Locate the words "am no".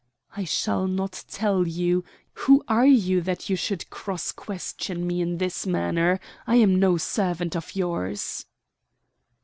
6.55-6.97